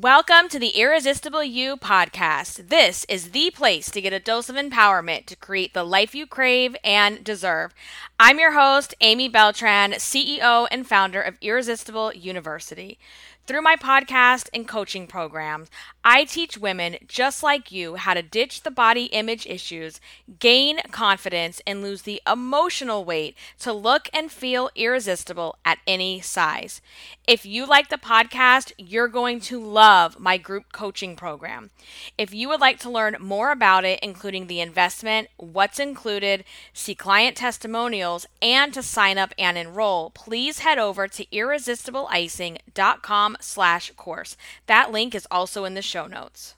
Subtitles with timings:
[0.00, 2.68] Welcome to the Irresistible You podcast.
[2.68, 6.24] This is the place to get a dose of empowerment to create the life you
[6.24, 7.74] crave and deserve.
[8.16, 12.96] I'm your host, Amy Beltran, CEO and founder of Irresistible University.
[13.44, 15.68] Through my podcast and coaching programs,
[16.10, 20.00] I teach women just like you how to ditch the body image issues,
[20.38, 26.80] gain confidence, and lose the emotional weight to look and feel irresistible at any size.
[27.26, 31.68] If you like the podcast, you're going to love my group coaching program.
[32.16, 36.94] If you would like to learn more about it, including the investment, what's included, see
[36.94, 44.38] client testimonials, and to sign up and enroll, please head over to irresistibleicing.com slash course.
[44.66, 46.54] That link is also in the show notes.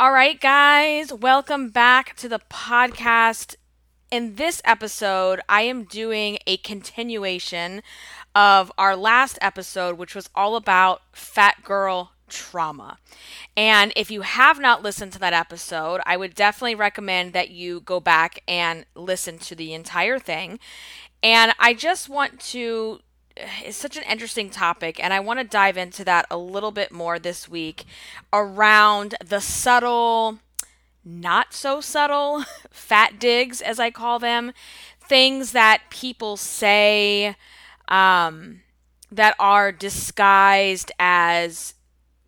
[0.00, 3.54] All right, guys, welcome back to the podcast.
[4.10, 7.82] In this episode, I am doing a continuation
[8.34, 12.98] of our last episode, which was all about fat girl trauma.
[13.56, 17.80] And if you have not listened to that episode, I would definitely recommend that you
[17.80, 20.58] go back and listen to the entire thing.
[21.22, 23.00] And I just want to
[23.64, 26.92] is such an interesting topic, and I want to dive into that a little bit
[26.92, 27.84] more this week
[28.32, 30.38] around the subtle,
[31.04, 34.52] not so subtle fat digs, as I call them,
[35.00, 37.36] things that people say
[37.88, 38.62] um,
[39.10, 41.74] that are disguised as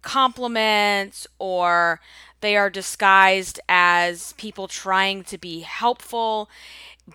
[0.03, 2.01] compliments or
[2.41, 6.51] they are disguised as people trying to be helpful,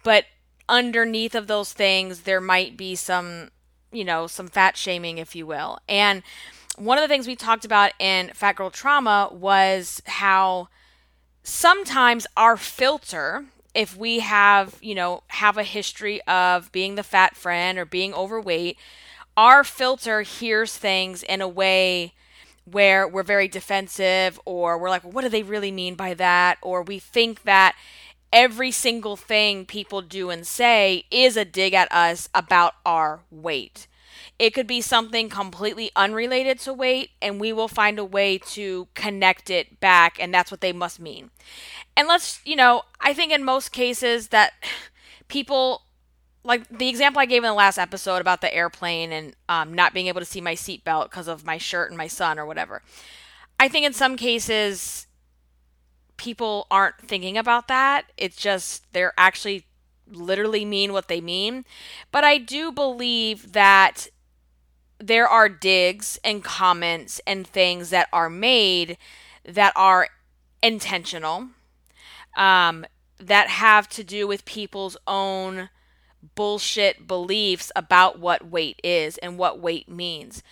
[0.04, 0.26] but
[0.68, 3.50] underneath of those things, there might be some
[3.92, 5.80] you know, some fat shaming, if you will.
[5.88, 6.24] And
[6.78, 10.70] one of the things we talked about in Fat Girl Trauma was how
[11.44, 17.36] sometimes our filter, if we have, you know, have a history of being the fat
[17.36, 18.78] friend or being overweight,
[19.38, 22.14] our filter hears things in a way
[22.66, 26.58] where we're very defensive or we're like, well, what do they really mean by that?
[26.62, 27.76] Or we think that
[28.32, 33.88] every single thing people do and say is a dig at us about our weight.
[34.40, 38.88] It could be something completely unrelated to weight, and we will find a way to
[38.96, 41.30] connect it back, and that's what they must mean.
[41.96, 44.54] And let's, you know, I think in most cases that
[45.28, 45.84] people,
[46.44, 49.94] like the example I gave in the last episode about the airplane and um, not
[49.94, 52.82] being able to see my seatbelt because of my shirt and my son or whatever.
[53.60, 55.06] I think in some cases,
[56.22, 58.06] people aren't thinking about that.
[58.16, 59.66] It's just they're actually
[60.08, 61.66] literally mean what they mean.
[62.12, 64.08] But I do believe that
[65.00, 69.00] there are digs and comments and things that are made
[69.44, 70.10] that are
[70.62, 71.48] intentional,
[72.38, 72.86] um,
[73.18, 75.70] that have to do with people's own
[76.36, 80.44] bullshit beliefs about what weight is and what weight means.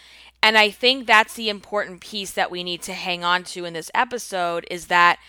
[0.42, 3.74] And I think that's the important piece that we need to hang on to in
[3.74, 5.20] this episode is that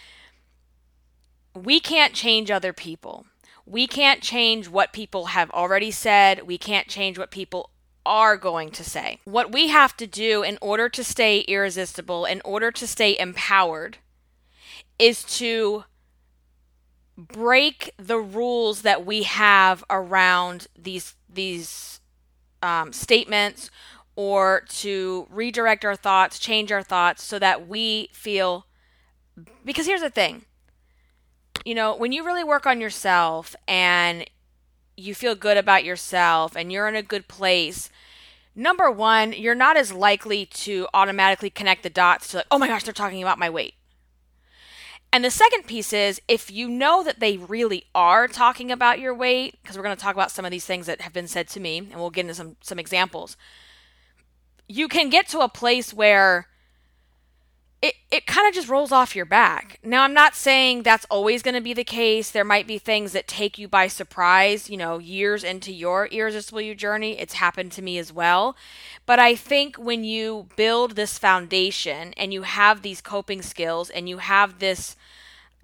[1.54, 3.26] we can't change other people.
[3.66, 6.46] We can't change what people have already said.
[6.46, 7.70] We can't change what people
[8.06, 9.20] are going to say.
[9.24, 13.98] What we have to do in order to stay irresistible, in order to stay empowered,
[14.98, 15.84] is to
[17.16, 22.00] break the rules that we have around these these
[22.62, 23.70] um, statements
[24.16, 28.66] or to redirect our thoughts, change our thoughts so that we feel
[29.64, 30.44] because here's the thing
[31.64, 34.28] you know, when you really work on yourself and
[34.96, 37.90] you feel good about yourself and you're in a good place,
[38.54, 42.68] number one, you're not as likely to automatically connect the dots to, like, oh my
[42.68, 43.74] gosh, they're talking about my weight.
[45.12, 49.14] And the second piece is if you know that they really are talking about your
[49.14, 51.48] weight, because we're going to talk about some of these things that have been said
[51.48, 53.36] to me, and we'll get into some, some examples,
[54.68, 56.46] you can get to a place where
[57.82, 59.78] it, it kind of just rolls off your back.
[59.82, 62.30] Now, I'm not saying that's always going to be the case.
[62.30, 66.60] There might be things that take you by surprise, you know, years into your irresistible
[66.60, 67.18] you journey.
[67.18, 68.54] It's happened to me as well.
[69.06, 74.08] But I think when you build this foundation and you have these coping skills and
[74.08, 74.94] you have this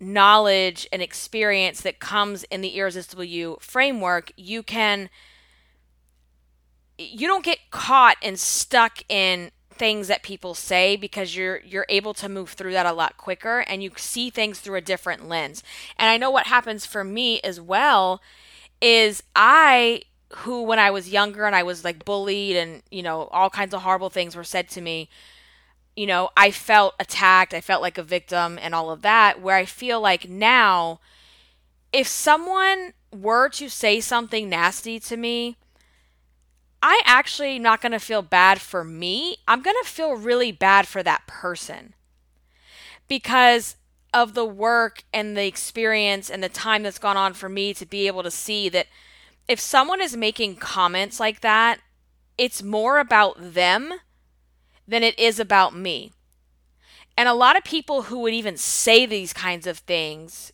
[0.00, 5.10] knowledge and experience that comes in the irresistible you framework, you can
[6.98, 12.14] you don't get caught and stuck in things that people say because you're you're able
[12.14, 15.62] to move through that a lot quicker and you see things through a different lens.
[15.98, 18.20] And I know what happens for me as well
[18.80, 20.02] is I
[20.38, 23.74] who when I was younger and I was like bullied and you know all kinds
[23.74, 25.08] of horrible things were said to me,
[25.94, 29.56] you know, I felt attacked, I felt like a victim and all of that where
[29.56, 31.00] I feel like now
[31.92, 35.56] if someone were to say something nasty to me,
[36.88, 39.38] I actually not going to feel bad for me.
[39.48, 41.94] I'm going to feel really bad for that person
[43.08, 43.74] because
[44.14, 47.84] of the work and the experience and the time that's gone on for me to
[47.84, 48.86] be able to see that
[49.48, 51.80] if someone is making comments like that,
[52.38, 53.94] it's more about them
[54.86, 56.12] than it is about me.
[57.18, 60.52] And a lot of people who would even say these kinds of things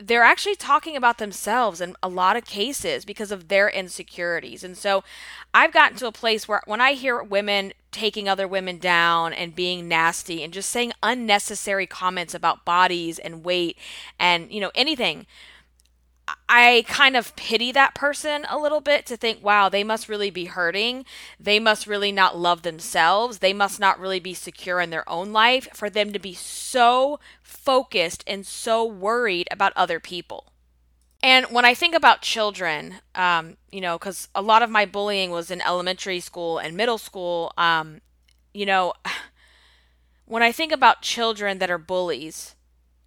[0.00, 4.64] they're actually talking about themselves in a lot of cases because of their insecurities.
[4.64, 5.04] And so
[5.52, 9.54] I've gotten to a place where when I hear women taking other women down and
[9.54, 13.76] being nasty and just saying unnecessary comments about bodies and weight
[14.18, 15.26] and, you know, anything,
[16.48, 20.30] I kind of pity that person a little bit to think, wow, they must really
[20.30, 21.04] be hurting.
[21.38, 23.38] They must really not love themselves.
[23.38, 27.18] They must not really be secure in their own life for them to be so
[27.64, 30.52] focused and so worried about other people.
[31.22, 35.30] And when I think about children, um, you know, because a lot of my bullying
[35.30, 38.00] was in elementary school and middle school, um,
[38.54, 38.94] you know,
[40.24, 42.54] when I think about children that are bullies,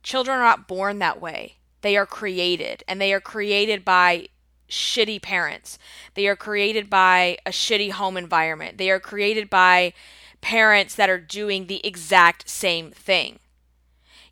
[0.04, 4.28] children are not born that way they are created, and they are created by
[4.70, 5.78] shitty parents.
[6.16, 8.78] They are created by a shitty home environment.
[8.78, 9.94] They are created by
[10.42, 13.40] parents that are doing the exact same thing.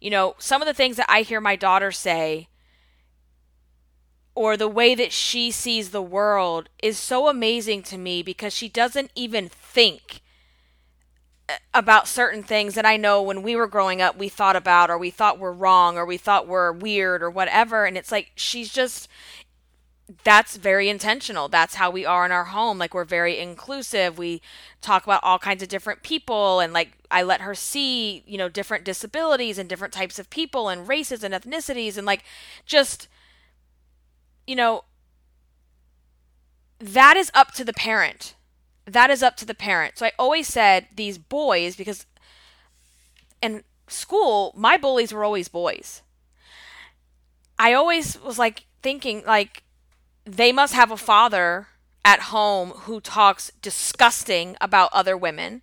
[0.02, 2.50] You know, some of the things that I hear my daughter say
[4.34, 8.68] or the way that she sees the world is so amazing to me because she
[8.68, 10.22] doesn't even think
[11.48, 14.90] uh, about certain things that I know when we were growing up we thought about
[14.90, 17.86] or we thought were wrong or we thought were weird or whatever.
[17.86, 19.08] And it's like she's just
[20.24, 21.48] that's very intentional.
[21.48, 22.78] That's how we are in our home.
[22.78, 24.18] Like we're very inclusive.
[24.18, 24.42] We
[24.82, 28.50] talk about all kinds of different people and like I let her see, you know,
[28.50, 32.24] different disabilities and different types of people and races and ethnicities and like
[32.66, 33.08] just
[34.48, 34.84] you know
[36.80, 38.36] that is up to the parent
[38.86, 39.98] that is up to the parent.
[39.98, 42.06] So I always said these boys because
[43.42, 46.02] in school my bullies were always boys.
[47.60, 49.64] I always was like thinking like
[50.26, 51.68] they must have a father
[52.04, 55.62] at home who talks disgusting about other women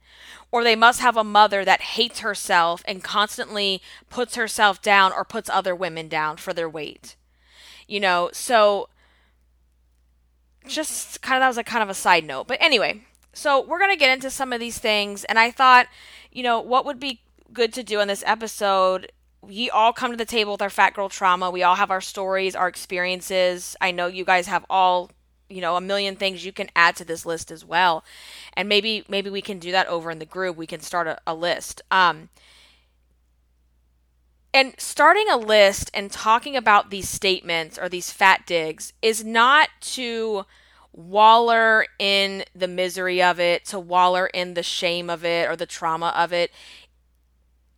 [0.50, 5.25] or they must have a mother that hates herself and constantly puts herself down or
[5.25, 7.16] puts other women down for their weight.
[7.87, 8.88] You know, so
[10.66, 12.46] just kind of that was a kind of a side note.
[12.46, 13.02] But anyway,
[13.32, 15.25] so we're going to get into some of these things.
[15.25, 15.87] And I thought,
[16.32, 17.20] you know, what would be
[17.52, 19.12] good to do in this episode?
[19.40, 21.50] We all come to the table with our fat girl trauma.
[21.50, 23.76] We all have our stories, our experiences.
[23.81, 25.11] I know you guys have all
[25.49, 28.05] you know a million things you can add to this list as well
[28.52, 31.19] and maybe maybe we can do that over in the group we can start a,
[31.26, 32.29] a list um
[34.52, 39.69] and starting a list and talking about these statements or these fat digs is not
[39.81, 40.44] to
[40.93, 45.67] waller in the misery of it, to waller in the shame of it or the
[45.67, 46.50] trauma of it.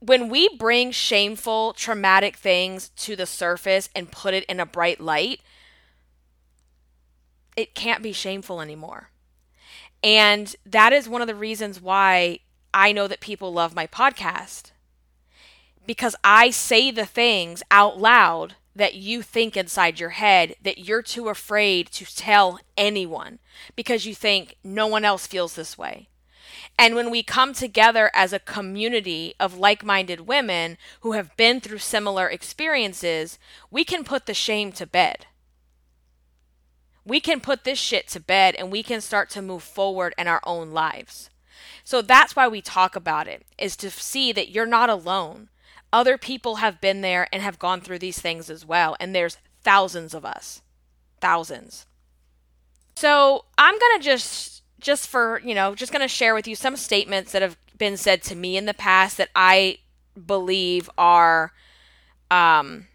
[0.00, 5.00] When we bring shameful, traumatic things to the surface and put it in a bright
[5.00, 5.41] light,
[7.56, 9.11] it can't be shameful anymore.
[10.02, 12.41] And that is one of the reasons why
[12.73, 14.70] I know that people love my podcast.
[15.87, 21.02] Because I say the things out loud that you think inside your head that you're
[21.02, 23.38] too afraid to tell anyone
[23.76, 26.08] because you think no one else feels this way.
[26.79, 31.61] And when we come together as a community of like minded women who have been
[31.61, 33.39] through similar experiences,
[33.71, 35.27] we can put the shame to bed.
[37.05, 40.27] We can put this shit to bed and we can start to move forward in
[40.27, 41.29] our own lives.
[41.85, 45.49] So that's why we talk about it, is to see that you're not alone
[45.93, 48.97] other people have been there and have gone through these things as well.
[49.00, 50.62] And there's thousands of us.
[51.21, 51.87] Thousands.
[52.95, 56.55] So I'm going to just, just for, you know, just going to share with you
[56.55, 59.79] some statements that have been said to me in the past that I
[60.27, 61.53] believe are,
[62.31, 62.87] um,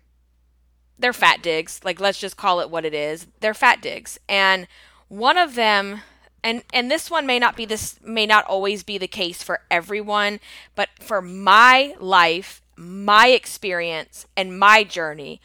[0.97, 1.79] they're fat digs.
[1.83, 3.27] Like, let's just call it what it is.
[3.39, 4.19] They're fat digs.
[4.27, 4.67] And
[5.07, 6.01] one of them,
[6.43, 9.61] and and this one may not be this may not always be the case for
[9.71, 10.39] everyone
[10.75, 15.41] but for my life my experience and my journey,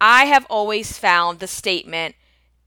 [0.00, 2.14] I have always found the statement,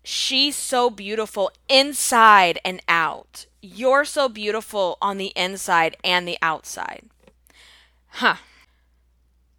[0.08, 3.46] she's so beautiful inside and out.
[3.62, 7.10] You're so beautiful on the inside and the outside.
[8.12, 8.38] Huh.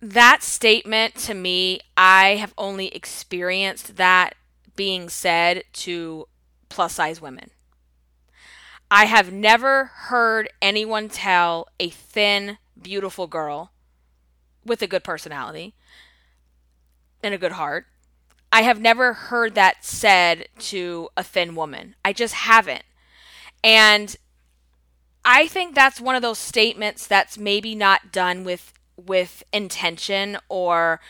[0.00, 4.36] That statement to me, I have only experienced that
[4.74, 6.28] being said to
[6.70, 7.50] plus size women.
[8.90, 13.72] I have never heard anyone tell a thin, beautiful girl
[14.64, 15.74] with a good personality
[17.22, 17.84] and a good heart.
[18.50, 21.94] I have never heard that said to a thin woman.
[22.04, 22.84] I just haven't.
[23.62, 24.16] And
[25.24, 31.00] I think that's one of those statements that's maybe not done with with intention or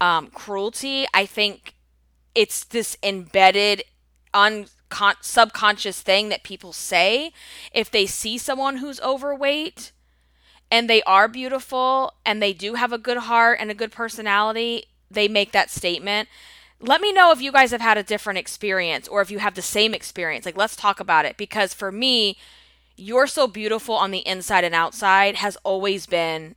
[0.00, 1.06] um, cruelty.
[1.14, 1.74] I think
[2.34, 3.84] it's this embedded
[4.34, 4.66] un
[5.20, 7.32] subconscious thing that people say
[7.72, 9.90] if they see someone who's overweight
[10.70, 14.84] and they are beautiful and they do have a good heart and a good personality,
[15.10, 16.28] they make that statement.
[16.80, 19.54] Let me know if you guys have had a different experience or if you have
[19.54, 20.44] the same experience.
[20.44, 22.36] Like, let's talk about it because for me,
[22.96, 26.54] you're so beautiful on the inside and outside has always been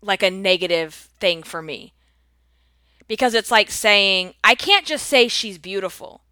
[0.00, 1.92] like a negative thing for me.
[3.06, 6.22] Because it's like saying, I can't just say she's beautiful.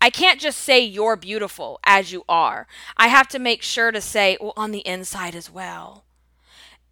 [0.00, 2.66] I can't just say you're beautiful as you are.
[2.96, 6.04] I have to make sure to say, well, on the inside as well.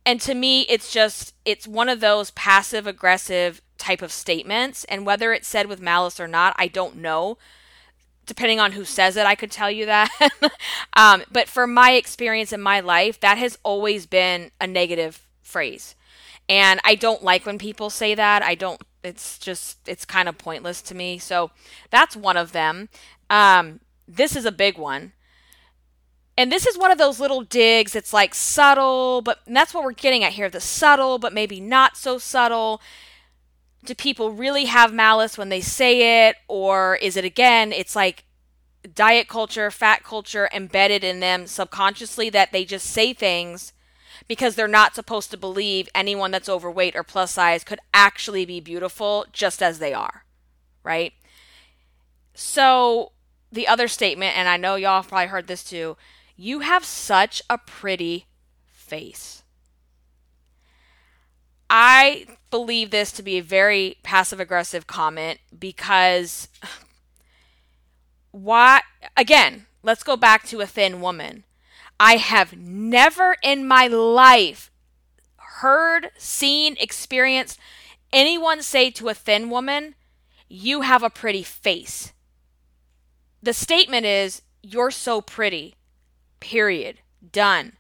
[0.05, 4.85] And to me, it's just, it's one of those passive aggressive type of statements.
[4.85, 7.37] And whether it's said with malice or not, I don't know.
[8.25, 10.11] Depending on who says it, I could tell you that.
[10.97, 15.97] um, but for my experience in my life, that has always been a negative phrase.
[16.49, 18.43] And I don't like when people say that.
[18.43, 21.19] I don't, it's just, it's kind of pointless to me.
[21.19, 21.51] So
[21.91, 22.89] that's one of them.
[23.29, 25.13] Um, this is a big one.
[26.39, 27.95] And this is one of those little digs.
[27.95, 31.97] It's like subtle, but that's what we're getting at here the subtle, but maybe not
[31.97, 32.81] so subtle.
[33.85, 36.37] Do people really have malice when they say it?
[36.49, 38.25] Or is it again, it's like
[38.95, 43.73] diet culture, fat culture embedded in them subconsciously that they just say things
[44.29, 48.61] because they're not supposed to believe anyone that's overweight or plus size could actually be
[48.61, 50.25] beautiful just as they are,
[50.85, 51.13] right?
[52.35, 53.13] So,
[53.51, 55.97] the other statement, and I know y'all probably heard this too
[56.37, 58.27] you have such a pretty
[58.67, 59.43] face.
[61.71, 66.47] I believe this to be a very passive aggressive comment because
[68.31, 68.83] why
[69.17, 71.43] again, let's go back to a thin woman.
[71.99, 74.71] I have never in my life
[75.37, 77.59] heard, seen, experienced
[78.13, 79.95] anyone say to a thin woman,
[80.49, 82.13] You have a pretty face.
[83.43, 85.77] The statement is, You're so pretty.
[86.39, 86.99] Period.
[87.33, 87.75] Done.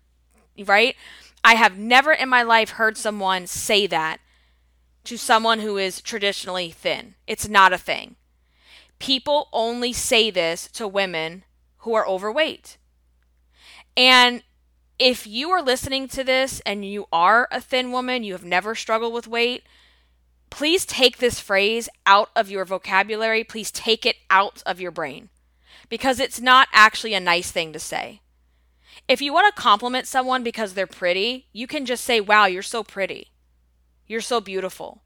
[0.67, 0.97] Right?
[1.45, 4.21] I have never in my life heard someone say that
[5.05, 7.15] to someone who is traditionally thin.
[7.27, 8.17] It's not a thing.
[8.99, 11.45] People only say this to women
[11.79, 12.79] who are overweight.
[13.97, 14.43] And
[14.99, 18.75] if you are listening to this and you are a thin woman, you have never
[18.75, 19.65] struggled with weight,
[20.49, 23.43] please take this phrase out of your vocabulary.
[23.43, 25.29] Please take it out of your brain
[25.89, 28.21] because it's not actually a nice thing to say.
[29.09, 32.63] If you want to compliment someone because they're pretty, you can just say, Wow, you're
[32.63, 33.32] so pretty.
[34.07, 35.03] You're so beautiful.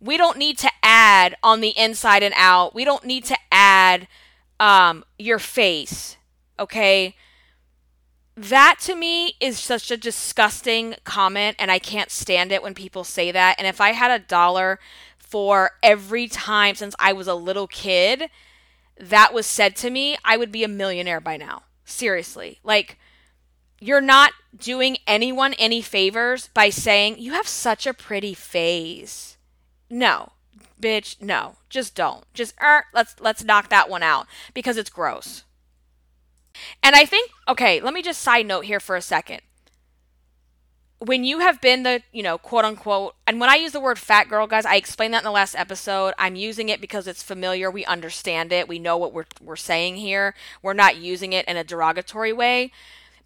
[0.00, 2.74] We don't need to add on the inside and out.
[2.74, 4.08] We don't need to add
[4.60, 6.16] um, your face.
[6.58, 7.14] Okay
[8.36, 13.04] that to me is such a disgusting comment and I can't stand it when people
[13.04, 13.56] say that.
[13.58, 14.80] And if I had a dollar
[15.18, 18.28] for every time since I was a little kid
[18.98, 21.62] that was said to me, I would be a millionaire by now.
[21.84, 22.58] Seriously.
[22.64, 22.98] Like
[23.84, 29.36] you're not doing anyone any favors by saying you have such a pretty face.
[29.90, 30.32] No.
[30.80, 31.56] Bitch, no.
[31.68, 32.24] Just don't.
[32.32, 35.44] Just er, let's let's knock that one out because it's gross.
[36.82, 39.42] And I think, okay, let me just side note here for a second.
[41.00, 43.98] When you have been the, you know, quote unquote, and when I use the word
[43.98, 46.14] fat girl, guys, I explained that in the last episode.
[46.18, 47.70] I'm using it because it's familiar.
[47.70, 48.66] We understand it.
[48.66, 50.34] We know what we're, we're saying here.
[50.62, 52.72] We're not using it in a derogatory way.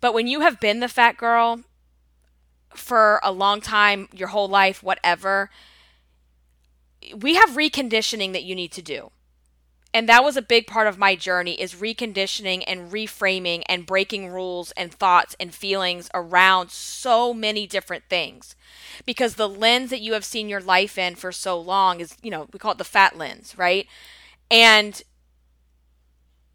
[0.01, 1.61] But when you have been the fat girl
[2.75, 5.51] for a long time, your whole life, whatever,
[7.17, 9.11] we have reconditioning that you need to do.
[9.95, 14.29] And that was a big part of my journey is reconditioning and reframing and breaking
[14.29, 18.55] rules and thoughts and feelings around so many different things.
[19.07, 22.31] Because the lens that you have seen your life in for so long is you
[22.31, 23.87] know we call it the fat lens right?
[24.51, 25.03] And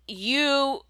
[0.08, 0.82] you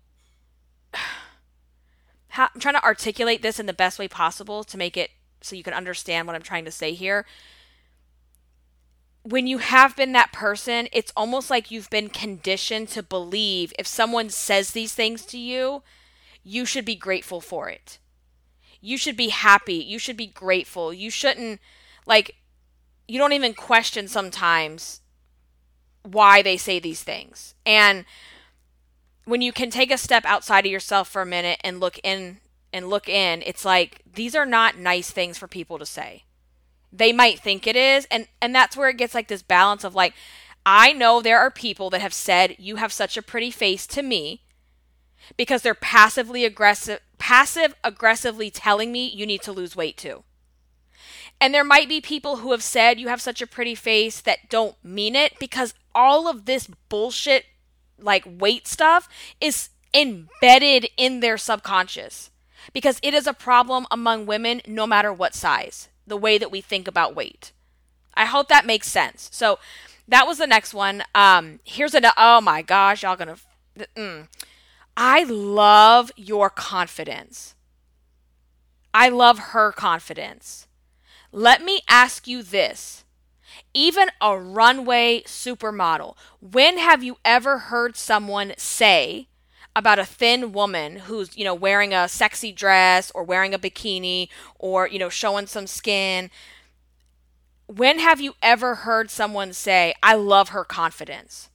[2.38, 5.12] i'm trying to articulate this in the best way possible to make it
[5.42, 7.26] so you can understand what i'm trying to say here
[9.24, 13.88] when you have been that person, it's almost like you've been conditioned to believe if
[13.88, 15.82] someone says these things to you,
[16.44, 18.00] you should be grateful for it.
[18.82, 19.76] You should be happy.
[19.76, 20.94] You should be grateful.
[20.94, 21.62] You shouldn't,
[22.06, 22.36] like,
[23.08, 25.00] you don't even question sometimes
[26.04, 27.56] why they say these things.
[27.66, 28.04] And
[29.26, 32.40] when you can take a step outside of yourself for a minute and look in
[32.72, 36.24] and look in, it's like these are not nice things for people to say
[36.96, 39.96] they might think it is and and that's where it gets like this balance of
[39.96, 40.14] like
[40.66, 44.02] I know there are people that have said, You have such a pretty face to
[44.02, 44.42] me
[45.38, 50.24] because they're passively aggressive, passive aggressively telling me you need to lose weight too.
[51.42, 54.50] And there might be people who have said you have such a pretty face that
[54.50, 57.46] don't mean it because all of this bullshit,
[58.00, 59.08] like weight stuff,
[59.40, 62.32] is embedded in their subconscious
[62.72, 66.62] because it is a problem among women no matter what size, the way that we
[66.62, 67.52] think about weight.
[68.14, 69.30] I hope that makes sense.
[69.32, 69.60] So
[70.08, 71.04] that was the next one.
[71.16, 73.38] Um, here's a oh my gosh, y'all gonna.
[73.96, 74.28] Mm.
[74.96, 77.56] I love your confidence.
[78.94, 80.68] I love her confidence.
[81.32, 83.04] Let me ask you this.
[83.74, 89.28] Even a runway supermodel, when have you ever heard someone say
[89.76, 94.30] about a thin woman who's, you know, wearing a sexy dress or wearing a bikini
[94.60, 96.30] or, you know, showing some skin?
[97.68, 101.50] When have you ever heard someone say, I love her confidence?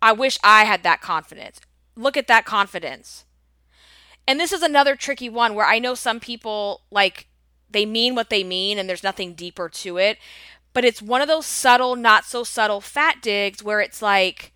[0.00, 1.60] I wish I had that confidence.
[1.96, 3.26] Look at that confidence.
[4.26, 7.26] And this is another tricky one where I know some people like
[7.70, 10.18] they mean what they mean and there's nothing deeper to it.
[10.72, 14.52] But it's one of those subtle, not so subtle fat digs where it's like,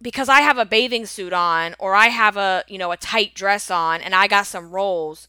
[0.00, 3.34] because I have a bathing suit on or I have a, you know, a tight
[3.34, 5.28] dress on and I got some rolls,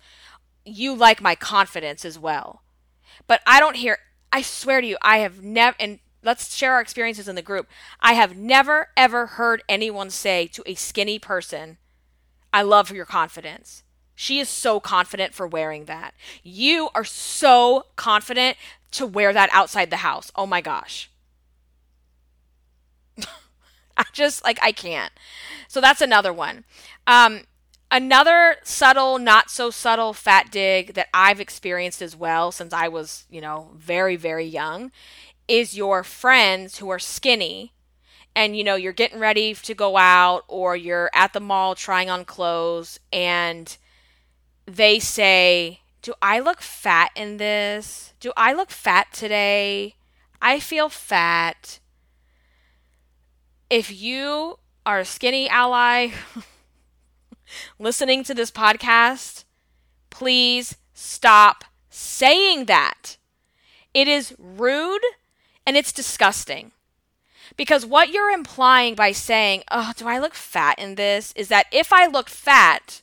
[0.65, 2.61] you like my confidence as well.
[3.25, 3.97] But I don't hear
[4.33, 7.69] I swear to you, I have never and let's share our experiences in the group.
[8.01, 11.77] I have never ever heard anyone say to a skinny person,
[12.51, 13.84] I love your confidence.
[14.15, 16.13] She is so confident for wearing that.
[16.41, 18.57] You are so confident
[18.91, 20.31] to wear that outside the house.
[20.35, 21.09] Oh my gosh.
[23.97, 25.11] I just like I can't.
[25.67, 26.63] So that's another one.
[27.05, 27.41] Um,
[27.91, 33.25] another subtle, not so subtle fat dig that I've experienced as well since I was,
[33.29, 34.91] you know, very very young
[35.47, 37.71] is your friends who are skinny
[38.35, 42.09] and you know you're getting ready to go out or you're at the mall trying
[42.09, 43.77] on clothes and
[44.65, 48.13] they say, Do I look fat in this?
[48.19, 49.95] Do I look fat today?
[50.41, 51.79] I feel fat.
[53.69, 56.09] If you are a skinny ally
[57.79, 59.43] listening to this podcast,
[60.09, 63.17] please stop saying that.
[63.93, 65.01] It is rude
[65.65, 66.71] and it's disgusting.
[67.57, 71.33] Because what you're implying by saying, Oh, do I look fat in this?
[71.35, 73.01] is that if I look fat,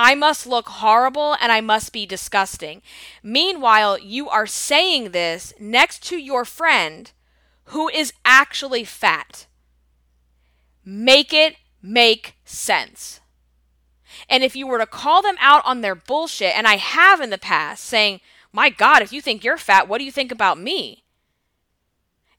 [0.00, 2.82] I must look horrible and I must be disgusting.
[3.20, 7.10] Meanwhile, you are saying this next to your friend
[7.64, 9.46] who is actually fat.
[10.84, 13.20] Make it make sense.
[14.28, 17.30] And if you were to call them out on their bullshit, and I have in
[17.30, 18.20] the past, saying,
[18.52, 21.02] My God, if you think you're fat, what do you think about me?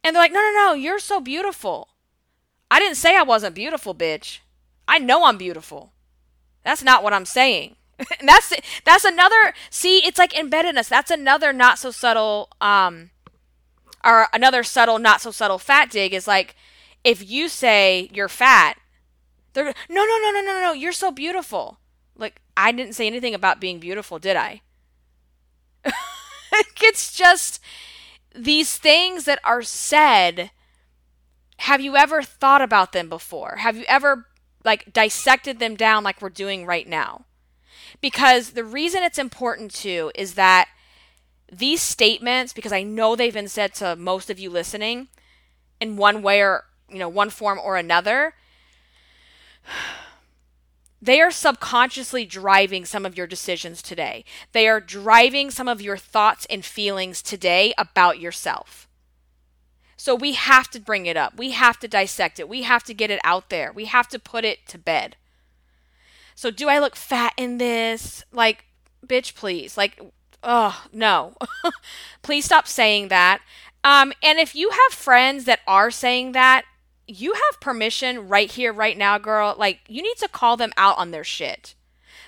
[0.02, 1.90] And they're like, No, no, no, you're so beautiful.
[2.72, 4.40] I didn't say I wasn't beautiful, bitch.
[4.88, 5.92] I know I'm beautiful.
[6.64, 7.76] That's not what I'm saying.
[8.20, 8.54] and that's
[8.86, 10.90] that's another see, it's like embeddedness.
[10.90, 13.12] That's another not so subtle um
[14.04, 16.56] or another subtle, not so subtle fat dig is like
[17.04, 18.78] if you say you're fat,
[19.54, 21.80] they're no no no no no no, you're so beautiful.
[22.16, 24.62] Like I didn't say anything about being beautiful, did I?
[26.82, 27.62] it's just
[28.36, 30.52] these things that are said
[31.64, 33.58] have you ever thought about them before?
[33.58, 34.28] Have you ever
[34.64, 37.26] like dissected them down like we're doing right now.
[38.02, 40.70] Because the reason it's important too is that
[41.52, 45.08] these statements, because I know they've been said to most of you listening
[45.80, 48.36] in one way or, you know, one form or another,
[51.02, 54.26] they are subconsciously driving some of your decisions today.
[54.52, 58.89] They are driving some of your thoughts and feelings today about yourself.
[60.00, 61.38] So we have to bring it up.
[61.38, 62.48] We have to dissect it.
[62.48, 63.74] We have to get it out there.
[63.74, 65.18] We have to put it to bed.
[66.36, 68.24] So do I look fat in this?
[68.32, 68.64] Like,
[69.06, 69.76] bitch, please.
[69.76, 70.00] Like,
[70.42, 71.34] oh, no.
[72.22, 73.42] please stop saying that.
[73.84, 76.64] Um, and if you have friends that are saying that,
[77.06, 79.54] you have permission right here, right now, girl.
[79.58, 81.76] Like, you need to call them out on their shit.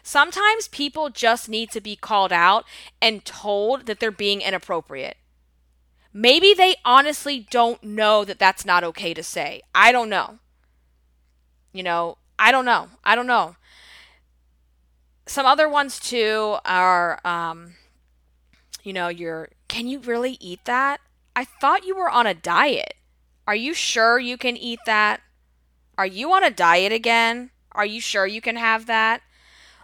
[0.04, 2.66] Sometimes people just need to be called out
[3.02, 5.16] and told that they're being inappropriate.
[6.14, 9.62] Maybe they honestly don't know that that's not okay to say.
[9.74, 10.40] I don't know.
[11.72, 12.90] You know, I don't know.
[13.04, 13.56] I don't know.
[15.26, 17.76] Some other ones too are, um,
[18.84, 21.00] you know, you're, can you really eat that?
[21.34, 22.96] I thought you were on a diet.
[23.48, 25.22] Are you sure you can eat that?
[25.98, 27.52] Are you on a diet again?
[27.72, 29.22] Are you sure you can have that?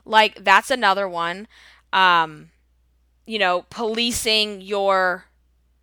[0.04, 1.48] Like, that's another one.
[1.94, 2.50] Um,
[3.26, 5.27] you know, policing your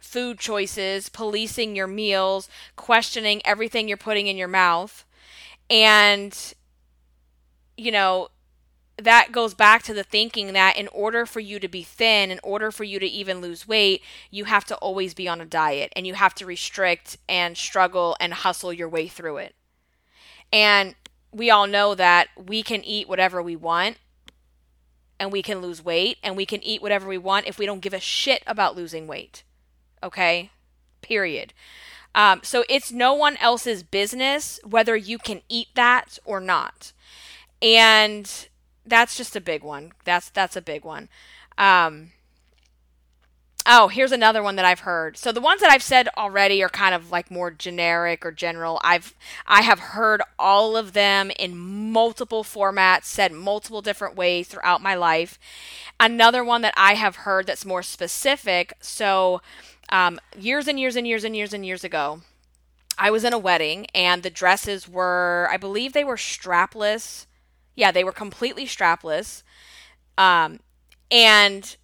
[0.05, 5.05] food choices, policing your meals, questioning everything you're putting in your mouth.
[5.71, 6.55] And,
[7.77, 8.29] you know,
[8.97, 12.39] that goes back to the thinking that in order for you to be thin, in
[12.43, 15.93] order for you to even lose weight, you have to always be on a diet
[15.97, 19.55] and you have to restrict and struggle and hustle your way through it.
[20.53, 20.95] And
[21.33, 23.97] we all know that we can eat whatever we want
[25.19, 27.81] and we can lose weight and we can eat whatever we want if we don't
[27.81, 29.43] give a shit about losing weight.
[30.05, 30.51] Okay?
[31.01, 31.53] Period.
[32.15, 36.93] Um, so it's no one else's business whether you can eat that or not.
[37.61, 38.49] And
[38.87, 39.93] that's just a big one.
[40.05, 41.09] That's that's a big one.
[41.59, 42.13] Um,
[43.67, 45.17] oh, here's another one that I've heard.
[45.17, 48.81] So the ones that I've said already are kind of like more generic or general.
[48.85, 49.15] I've
[49.47, 54.95] I have heard all of them in multiple formats, said multiple different ways throughout my
[54.95, 55.39] life.
[55.99, 58.75] Another one that I have heard that's more specific.
[58.81, 59.41] So
[59.91, 62.21] um, years and years and years and years and years ago.
[62.97, 67.27] I was in a wedding and the dresses were, I believe they were strapless
[67.75, 69.43] yeah, they were completely strapless.
[70.17, 70.61] Um,
[71.11, 71.77] and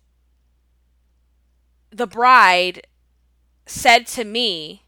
[1.90, 2.86] the bride
[3.66, 4.84] said to me,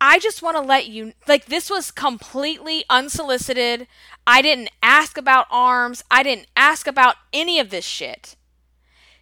[0.00, 3.86] I just want to let you like this was completely unsolicited.
[4.26, 6.02] I didn't ask about arms.
[6.10, 8.36] I didn't ask about any of this shit.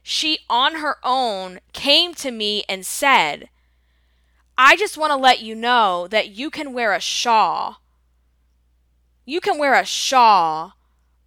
[0.09, 3.49] She on her own came to me and said,
[4.57, 7.79] I just want to let you know that you can wear a shawl
[9.29, 10.73] you can wear a shawl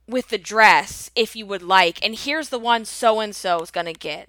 [0.08, 3.70] with the dress if you would like, and here's the one so and so is
[3.70, 4.28] going to get,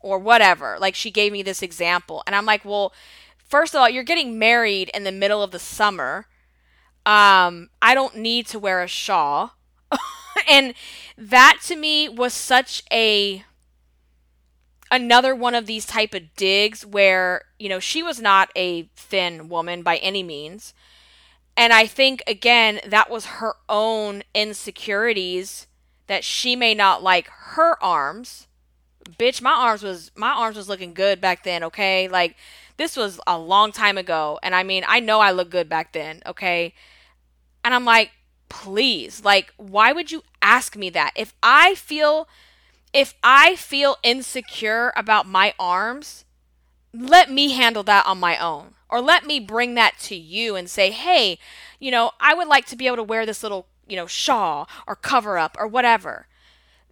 [0.00, 0.76] or whatever.
[0.80, 2.92] Like she gave me this example, and I'm like, well,
[3.36, 6.26] first of all, you're getting married in the middle of the summer.
[7.06, 9.52] Um, I don't need to wear a shawl.
[10.50, 10.74] and
[11.16, 13.44] that to me was such a
[14.90, 19.48] another one of these type of digs where you know she was not a thin
[19.48, 20.74] woman by any means
[21.58, 25.66] and I think, again, that was her own insecurities
[26.06, 28.46] that she may not like her arms.
[29.18, 32.06] Bitch, my arms was my arms was looking good back then, okay?
[32.06, 32.36] Like
[32.76, 34.38] this was a long time ago.
[34.40, 36.74] And I mean, I know I look good back then, okay?
[37.64, 38.12] And I'm like,
[38.48, 41.10] please, like, why would you ask me that?
[41.16, 42.28] If I feel
[42.92, 46.24] if I feel insecure about my arms,
[46.92, 48.74] let me handle that on my own.
[48.90, 51.38] Or let me bring that to you and say, hey,
[51.78, 54.68] you know, I would like to be able to wear this little, you know, shawl
[54.86, 56.26] or cover up or whatever.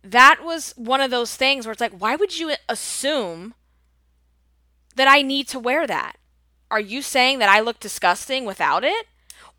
[0.04, 3.54] That was one of those things where it's like, why would you assume
[4.94, 6.18] that I need to wear that?
[6.70, 9.06] Are you saying that I look disgusting without it?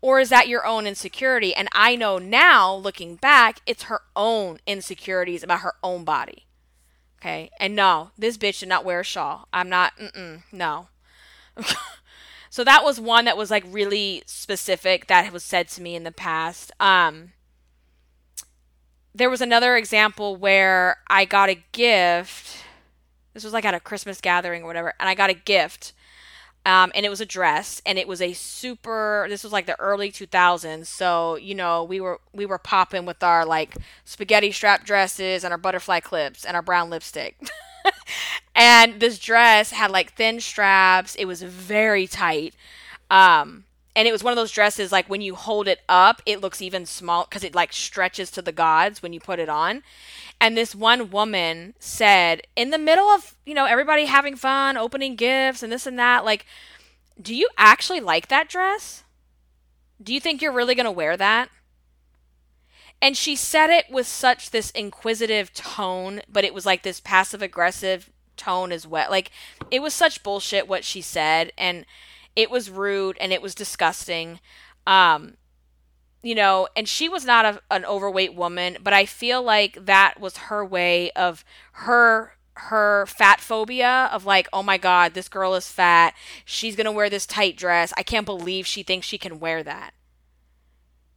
[0.00, 1.54] Or is that your own insecurity?
[1.54, 6.46] And I know now, looking back, it's her own insecurities about her own body.
[7.20, 7.50] Okay.
[7.58, 9.48] And no, this bitch did not wear a shawl.
[9.52, 10.88] I'm not, mm-mm, no.
[12.50, 16.04] So that was one that was like really specific that was said to me in
[16.04, 16.72] the past.
[16.80, 17.32] Um,
[19.14, 22.64] there was another example where I got a gift.
[23.34, 25.92] This was like at a Christmas gathering or whatever, and I got a gift.
[26.68, 29.26] Um, and it was a dress, and it was a super.
[29.30, 33.22] This was like the early 2000s, so you know we were we were popping with
[33.22, 37.38] our like spaghetti strap dresses and our butterfly clips and our brown lipstick.
[38.54, 41.14] and this dress had like thin straps.
[41.14, 42.54] It was very tight.
[43.10, 43.64] Um,
[43.98, 46.62] and it was one of those dresses like when you hold it up, it looks
[46.62, 49.82] even small because it like stretches to the gods when you put it on.
[50.40, 55.16] And this one woman said, in the middle of, you know, everybody having fun, opening
[55.16, 56.46] gifts and this and that, like,
[57.20, 59.02] do you actually like that dress?
[60.00, 61.48] Do you think you're really going to wear that?
[63.02, 67.42] And she said it with such this inquisitive tone, but it was like this passive
[67.42, 69.10] aggressive tone as well.
[69.10, 69.32] Like
[69.72, 71.84] it was such bullshit what she said and
[72.38, 74.40] it was rude and it was disgusting.
[74.86, 75.34] Um
[76.20, 80.18] you know, and she was not a, an overweight woman, but I feel like that
[80.18, 85.54] was her way of her her fat phobia of like, oh my god, this girl
[85.54, 86.14] is fat.
[86.44, 87.92] She's to wear this tight dress.
[87.96, 89.94] I can't believe she thinks she can wear that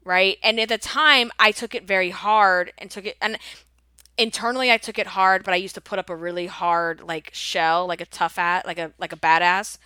[0.04, 0.38] right?
[0.44, 3.38] And at the time, I took it very hard and took it, and
[4.18, 7.30] internally I took it hard, but I used to put up a really hard like
[7.34, 9.78] shell, like a tough at, like a like a badass,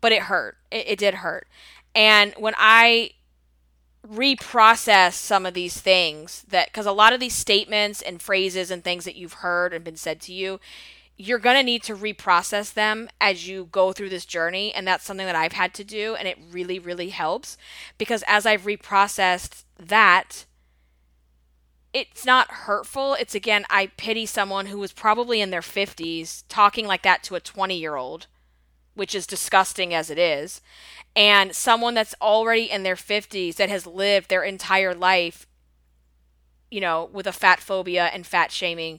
[0.00, 0.56] but it hurt.
[0.70, 1.48] It, it did hurt.
[1.94, 3.12] And when I
[4.06, 8.82] reprocess some of these things that because a lot of these statements and phrases and
[8.82, 10.60] things that you've heard and been said to you
[11.18, 14.72] you're going to need to reprocess them as you go through this journey.
[14.72, 16.14] And that's something that I've had to do.
[16.14, 17.58] And it really, really helps
[17.98, 20.46] because as I've reprocessed that,
[21.92, 23.14] it's not hurtful.
[23.14, 27.34] It's again, I pity someone who was probably in their 50s talking like that to
[27.34, 28.28] a 20 year old.
[28.98, 30.60] Which is disgusting as it is,
[31.14, 35.46] and someone that's already in their 50s that has lived their entire life,
[36.70, 38.98] you know, with a fat phobia and fat shaming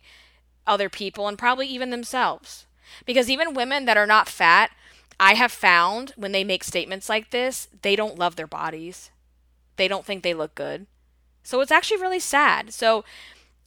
[0.66, 2.66] other people and probably even themselves.
[3.06, 4.72] Because even women that are not fat,
[5.20, 9.12] I have found when they make statements like this, they don't love their bodies.
[9.76, 10.88] They don't think they look good.
[11.44, 12.74] So it's actually really sad.
[12.74, 13.04] So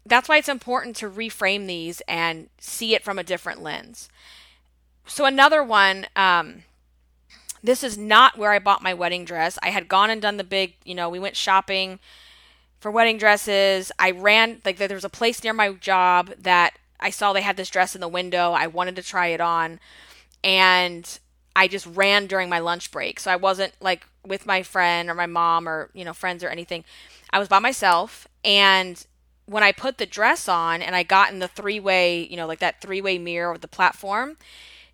[0.07, 4.09] that's why it's important to reframe these and see it from a different lens.
[5.07, 6.63] So another one, um,
[7.63, 9.59] this is not where I bought my wedding dress.
[9.63, 11.99] I had gone and done the big, you know, we went shopping
[12.81, 13.93] for wedding dresses.
[13.99, 17.57] I ran like there was a place near my job that I saw they had
[17.57, 18.53] this dress in the window.
[18.53, 19.79] I wanted to try it on
[20.43, 21.19] and
[21.55, 23.21] I just ran during my lunch break.
[23.21, 26.49] So I wasn't like with my friend or my mom or, you know, friends or
[26.49, 26.85] anything.
[27.31, 29.05] I was by myself and
[29.47, 32.47] when I put the dress on and I got in the three way, you know,
[32.47, 34.37] like that three way mirror with the platform,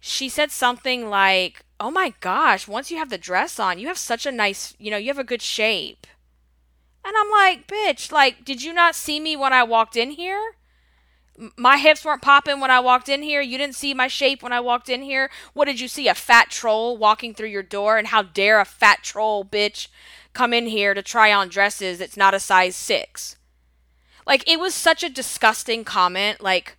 [0.01, 3.99] she said something like, Oh my gosh, once you have the dress on, you have
[3.99, 6.07] such a nice, you know, you have a good shape.
[7.05, 10.55] And I'm like, Bitch, like, did you not see me when I walked in here?
[11.57, 13.41] My hips weren't popping when I walked in here.
[13.41, 15.31] You didn't see my shape when I walked in here.
[15.53, 16.09] What did you see?
[16.09, 17.97] A fat troll walking through your door?
[17.97, 19.87] And how dare a fat troll bitch
[20.33, 23.37] come in here to try on dresses that's not a size six?
[24.27, 26.41] Like it was such a disgusting comment.
[26.41, 26.77] Like,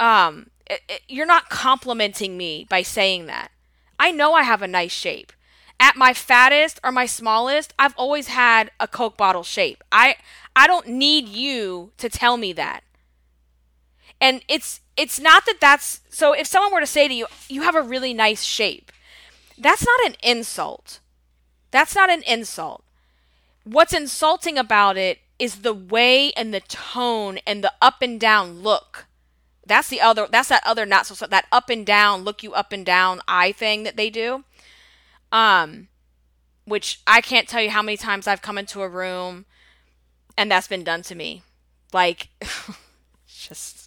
[0.00, 3.50] um, Eh, eh, you're not complimenting me by saying that.
[3.98, 5.32] I know I have a nice shape.
[5.78, 9.84] At my fattest or my smallest, I've always had a Coke bottle shape.
[9.92, 10.16] I
[10.56, 12.84] I don't need you to tell me that.
[14.18, 17.62] And it's it's not that that's so if someone were to say to you, you
[17.62, 18.90] have a really nice shape.
[19.58, 21.00] That's not an insult.
[21.70, 22.82] That's not an insult.
[23.64, 28.62] What's insulting about it is the way and the tone and the up and down
[28.62, 29.06] look.
[29.66, 32.72] That's the other that's that other not so that up and down, look you up
[32.72, 34.44] and down eye thing that they do.
[35.30, 35.88] Um
[36.64, 39.46] which I can't tell you how many times I've come into a room
[40.36, 41.42] and that's been done to me.
[41.92, 42.28] Like
[43.26, 43.82] just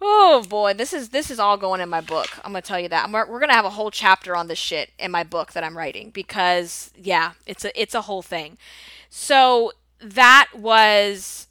[0.00, 2.28] Oh boy, this is this is all going in my book.
[2.44, 3.04] I'm gonna tell you that.
[3.04, 5.76] I'm, we're gonna have a whole chapter on this shit in my book that I'm
[5.76, 8.58] writing because yeah, it's a it's a whole thing.
[9.08, 11.48] So that was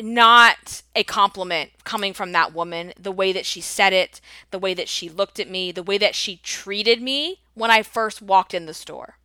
[0.00, 2.92] not a compliment coming from that woman.
[2.98, 5.98] The way that she said it, the way that she looked at me, the way
[5.98, 9.18] that she treated me when I first walked in the store.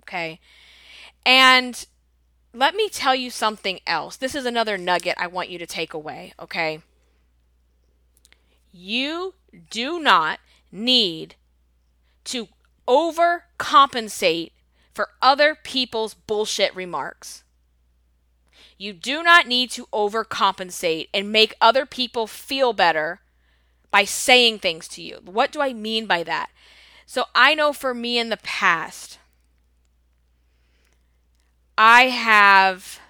[0.00, 0.40] Okay.
[1.24, 1.86] And
[2.54, 4.16] let me tell you something else.
[4.16, 6.32] This is another nugget I want you to take away.
[6.40, 6.80] Okay.
[8.72, 9.34] You
[9.70, 10.40] do not
[10.72, 11.34] need
[12.24, 12.48] to
[12.88, 14.52] overcompensate
[14.94, 17.42] for other people's bullshit remarks.
[18.78, 23.20] You do not need to overcompensate and make other people feel better
[23.90, 25.20] by saying things to you.
[25.24, 26.50] What do I mean by that?
[27.06, 29.18] So I know for me in the past,
[31.78, 33.00] I have,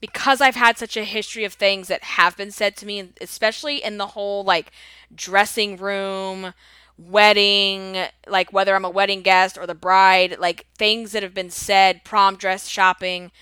[0.00, 3.82] because I've had such a history of things that have been said to me, especially
[3.82, 4.70] in the whole like
[5.14, 6.52] dressing room,
[6.96, 7.96] wedding,
[8.28, 12.04] like whether I'm a wedding guest or the bride, like things that have been said,
[12.04, 13.32] prom dress shopping.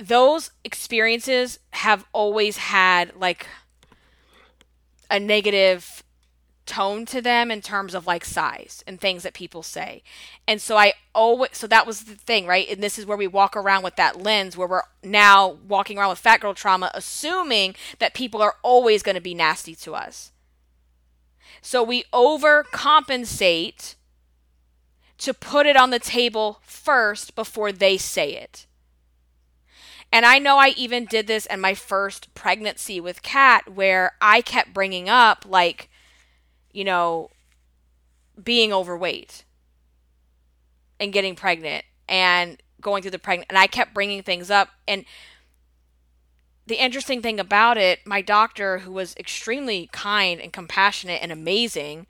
[0.00, 3.46] Those experiences have always had like
[5.10, 6.02] a negative
[6.70, 10.02] tone to them in terms of like size and things that people say.
[10.46, 12.70] And so I always so that was the thing, right?
[12.70, 16.10] And this is where we walk around with that lens where we're now walking around
[16.10, 20.30] with fat girl trauma assuming that people are always going to be nasty to us.
[21.60, 23.96] So we overcompensate
[25.18, 28.66] to put it on the table first before they say it.
[30.12, 34.40] And I know I even did this in my first pregnancy with Kat, where I
[34.40, 35.88] kept bringing up, like,
[36.72, 37.30] you know,
[38.42, 39.44] being overweight
[40.98, 43.50] and getting pregnant and going through the pregnant.
[43.50, 44.70] And I kept bringing things up.
[44.88, 45.04] And
[46.66, 52.06] the interesting thing about it, my doctor, who was extremely kind and compassionate and amazing,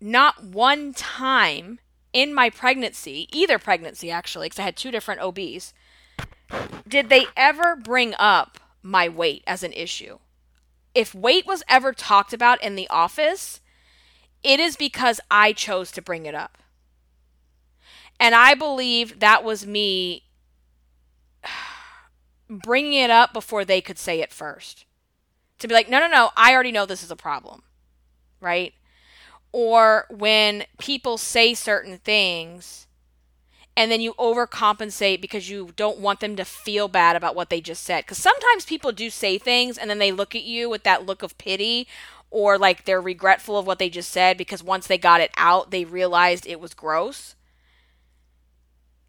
[0.00, 1.78] not one time
[2.12, 5.74] in my pregnancy, either pregnancy actually, because I had two different OBs,
[6.86, 10.18] did they ever bring up my weight as an issue.
[10.94, 13.60] If weight was ever talked about in the office,
[14.42, 16.58] it is because I chose to bring it up.
[18.18, 20.24] And I believe that was me
[22.48, 24.86] bringing it up before they could say it first.
[25.58, 27.62] To be like, no, no, no, I already know this is a problem,
[28.40, 28.72] right?
[29.52, 32.86] Or when people say certain things
[33.76, 37.60] and then you overcompensate because you don't want them to feel bad about what they
[37.60, 38.04] just said.
[38.04, 41.22] Because sometimes people do say things and then they look at you with that look
[41.22, 41.86] of pity
[42.30, 45.70] or like they're regretful of what they just said because once they got it out,
[45.70, 47.34] they realized it was gross.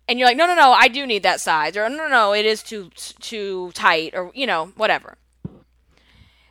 [0.07, 2.33] And you're like, no, no, no, I do need that size, or no, no, no,
[2.33, 5.17] it is too too tight, or you know, whatever.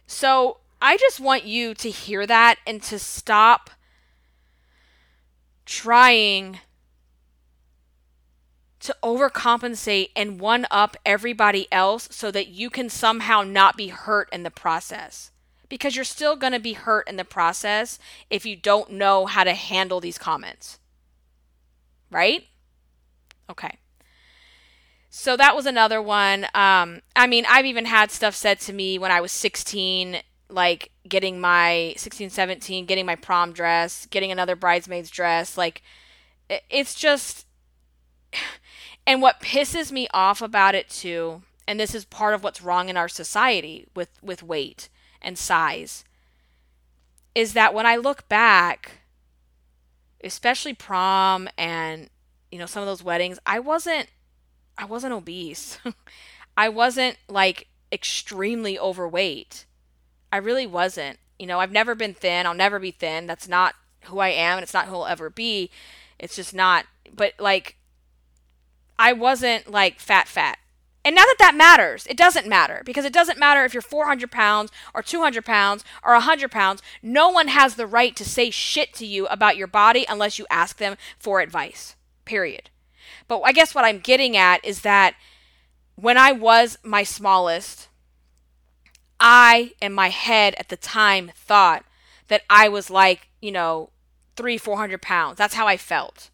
[0.07, 3.71] So I just want you to hear that and to stop
[5.65, 6.61] trying
[8.87, 14.29] to overcompensate and one up everybody else so that you can somehow not be hurt
[14.33, 15.33] in the process.
[15.69, 17.99] Because you're still going to be hurt in the process
[18.31, 20.79] if you don't know how to handle these comments.
[22.13, 22.45] Right?
[23.51, 23.79] Okay.
[25.11, 26.45] So that was another one.
[26.55, 30.19] Um, I mean, I've even had stuff said to me when I was 16
[30.49, 35.83] like getting my 16 17 getting my prom dress getting another bridesmaid's dress like
[36.71, 37.47] it's just
[39.07, 42.89] and what pisses me off about it too and this is part of what's wrong
[42.89, 44.89] in our society with with weight
[45.23, 46.05] and size
[47.35, 48.99] is that when i look back
[50.25, 52.09] especially prom and
[52.51, 54.09] you know some of those weddings i wasn't
[54.79, 55.79] i wasn't obese
[56.57, 59.67] i wasn't like extremely overweight
[60.33, 61.19] I really wasn't.
[61.39, 62.47] You know, I've never been thin.
[62.47, 63.27] I'll never be thin.
[63.27, 65.71] That's not who I am, and it's not who I'll ever be.
[66.19, 66.87] It's just not.
[67.15, 67.77] But like,
[68.99, 70.59] I wasn't like fat, fat.
[71.05, 72.05] And not that that matters.
[72.09, 76.15] It doesn't matter because it doesn't matter if you're 400 pounds or 200 pounds or
[76.15, 76.83] 100 pounds.
[77.01, 80.47] No one has the right to say shit to you about your body unless you
[80.51, 81.95] ask them for advice.
[82.25, 82.71] Period.
[83.29, 85.15] But I guess what I'm getting at is that
[85.95, 87.89] when I was my smallest,
[89.21, 91.85] I, in my head at the time, thought
[92.27, 93.91] that I was like, you know,
[94.37, 95.39] three, 400 pounds.
[95.39, 96.31] That's how I felt.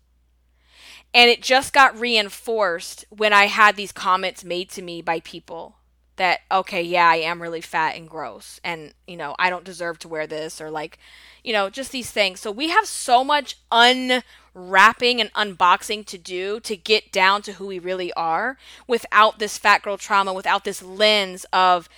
[1.14, 5.76] And it just got reinforced when I had these comments made to me by people
[6.16, 8.60] that, okay, yeah, I am really fat and gross.
[8.62, 10.98] And, you know, I don't deserve to wear this or like,
[11.42, 12.40] you know, just these things.
[12.40, 17.66] So we have so much unwrapping and unboxing to do to get down to who
[17.66, 21.88] we really are without this fat girl trauma, without this lens of,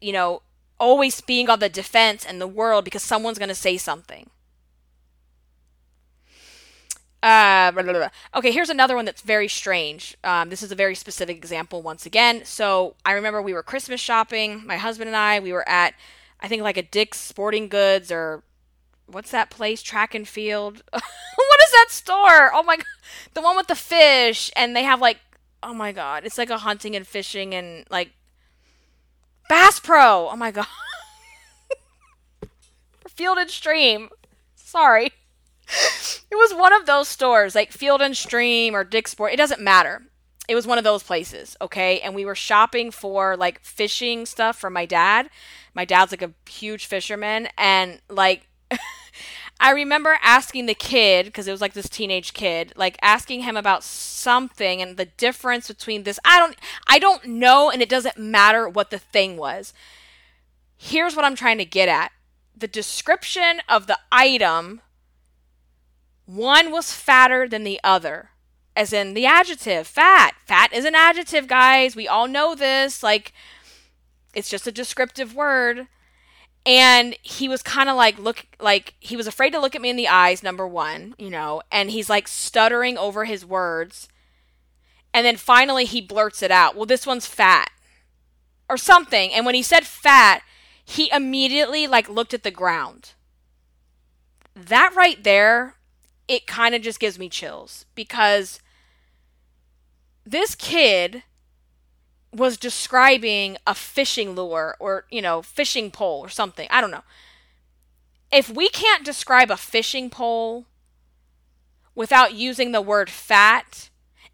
[0.00, 0.42] you know,
[0.80, 4.30] always being on the defense in the world because someone's going to say something.
[7.22, 8.08] Uh, blah, blah, blah.
[8.36, 10.16] Okay, here's another one that's very strange.
[10.22, 12.44] Um, this is a very specific example once again.
[12.44, 15.40] So I remember we were Christmas shopping, my husband and I.
[15.40, 15.94] We were at,
[16.40, 18.44] I think, like a Dick's Sporting Goods or
[19.06, 19.82] what's that place?
[19.82, 20.84] Track and Field.
[20.92, 22.52] what is that store?
[22.54, 22.86] Oh my god,
[23.34, 25.18] the one with the fish, and they have like,
[25.62, 28.10] oh my god, it's like a hunting and fishing and like
[29.48, 30.28] Bass Pro.
[30.30, 30.66] Oh my god.
[33.08, 34.10] Field and Stream.
[34.54, 35.10] Sorry.
[36.30, 39.32] It was one of those stores, like Field and Stream or Dick's Sport.
[39.32, 40.02] It doesn't matter.
[40.46, 42.00] It was one of those places, okay?
[42.00, 45.30] And we were shopping for like fishing stuff for my dad.
[45.74, 48.48] My dad's like a huge fisherman and like
[49.60, 53.56] I remember asking the kid because it was like this teenage kid, like asking him
[53.56, 56.20] about something and the difference between this.
[56.24, 59.74] I don't I don't know and it doesn't matter what the thing was.
[60.76, 62.12] Here's what I'm trying to get at.
[62.56, 64.80] The description of the item
[66.28, 68.30] one was fatter than the other.
[68.76, 70.34] As in the adjective, fat.
[70.44, 71.96] Fat is an adjective, guys.
[71.96, 73.02] We all know this.
[73.02, 73.32] Like
[74.34, 75.88] it's just a descriptive word
[76.66, 79.88] and he was kind of like look like he was afraid to look at me
[79.90, 84.06] in the eyes number 1 you know and he's like stuttering over his words
[85.14, 87.70] and then finally he blurts it out well this one's fat
[88.68, 90.42] or something and when he said fat
[90.84, 93.14] he immediately like looked at the ground
[94.54, 95.77] that right there
[96.28, 98.60] it kind of just gives me chills because
[100.24, 101.22] this kid
[102.32, 106.68] was describing a fishing lure or, you know, fishing pole or something.
[106.70, 107.04] I don't know.
[108.30, 110.66] If we can't describe a fishing pole
[111.94, 113.88] without using the word fat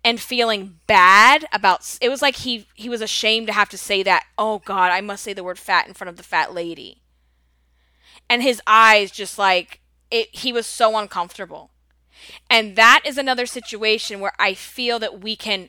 [0.05, 4.03] and feeling bad about it was like he he was ashamed to have to say
[4.03, 7.01] that, "Oh god, I must say the word fat in front of the fat lady."
[8.29, 9.81] And his eyes just like
[10.11, 11.71] it he was so uncomfortable.
[12.49, 15.69] And that is another situation where I feel that we can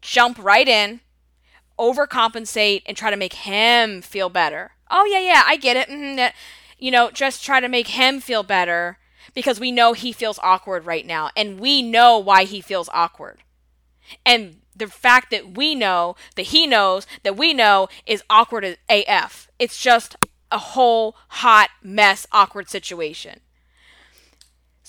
[0.00, 1.00] jump right in
[1.78, 4.72] overcompensate and try to make him feel better.
[4.90, 5.88] Oh, yeah, yeah, I get it.
[5.88, 6.34] Mm-hmm.
[6.78, 8.98] You know, just try to make him feel better
[9.34, 13.38] because we know he feels awkward right now and we know why he feels awkward.
[14.26, 18.76] And the fact that we know that he knows that we know is awkward as
[18.88, 19.48] AF.
[19.58, 20.16] It's just
[20.50, 23.40] a whole hot mess, awkward situation.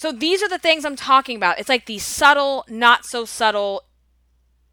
[0.04, 1.60] So these are the things I'm talking about.
[1.60, 3.84] It's like these subtle, not so subtle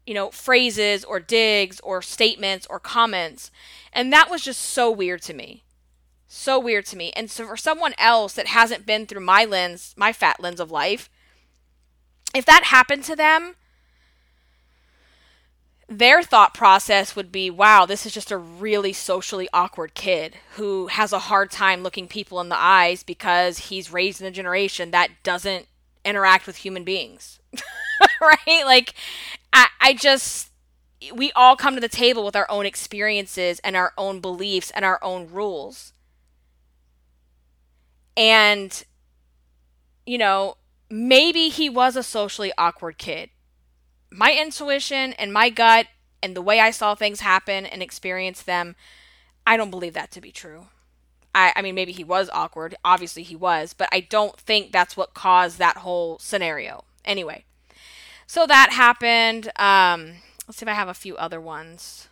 [0.05, 3.49] you know, phrases or digs or statements or comments.
[3.93, 5.63] And that was just so weird to me.
[6.27, 7.13] So weird to me.
[7.15, 10.69] And so for someone else that hasn't been through my lens, my fat lens of
[10.69, 11.09] life,
[12.35, 13.55] if that happened to them,
[15.91, 20.87] their thought process would be wow, this is just a really socially awkward kid who
[20.87, 24.91] has a hard time looking people in the eyes because he's raised in a generation
[24.91, 25.67] that doesn't
[26.05, 27.39] interact with human beings.
[28.21, 28.63] right?
[28.63, 28.93] Like,
[29.51, 30.51] I, I just,
[31.13, 34.85] we all come to the table with our own experiences and our own beliefs and
[34.85, 35.91] our own rules.
[38.15, 38.81] And,
[40.05, 40.55] you know,
[40.89, 43.29] maybe he was a socially awkward kid
[44.11, 45.87] my intuition and my gut
[46.21, 48.75] and the way I saw things happen and experience them,
[49.47, 50.67] I don't believe that to be true.
[51.33, 52.75] I, I mean, maybe he was awkward.
[52.83, 56.83] Obviously, he was, but I don't think that's what caused that whole scenario.
[57.05, 57.45] Anyway,
[58.27, 59.47] so that happened.
[59.55, 62.09] Um, let's see if I have a few other ones.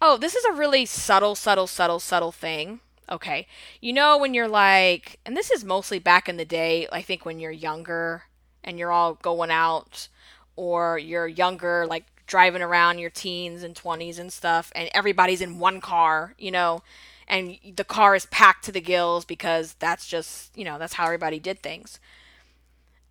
[0.00, 2.80] Oh, this is a really subtle, subtle, subtle, subtle thing.
[3.10, 3.46] Okay.
[3.80, 7.24] You know, when you're like, and this is mostly back in the day, I think
[7.24, 8.24] when you're younger
[8.66, 10.08] and you're all going out
[10.56, 15.58] or you're younger like driving around your teens and 20s and stuff and everybody's in
[15.58, 16.82] one car you know
[17.28, 21.04] and the car is packed to the gills because that's just you know that's how
[21.04, 21.98] everybody did things.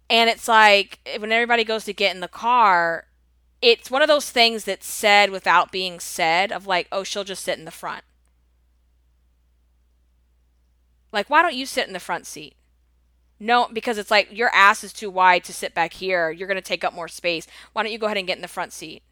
[0.10, 3.08] And it's like when everybody goes to get in the car
[3.62, 7.44] it's one of those things that's said without being said of like oh she'll just
[7.44, 8.04] sit in the front.
[11.12, 12.56] Like why don't you sit in the front seat
[13.40, 16.32] no, because it's like your ass is too wide to sit back here.
[16.32, 17.48] You're going to take up more space.
[17.74, 19.04] Why don't you go ahead and get in the front seat?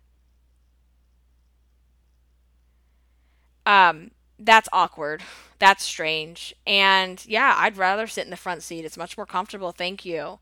[3.66, 5.24] Um, that's awkward.
[5.60, 6.54] That's strange.
[6.66, 8.86] And yeah, I'd rather sit in the front seat.
[8.86, 9.72] It's much more comfortable.
[9.72, 10.40] Thank you.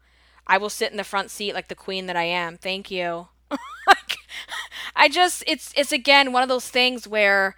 [0.48, 2.58] I will sit in the front seat like the queen that I am.
[2.58, 3.28] Thank you.
[4.96, 7.56] I just it's it's again one of those things where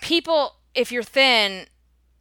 [0.00, 1.66] people if you're thin